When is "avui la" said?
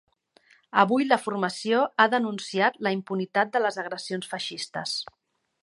0.83-1.17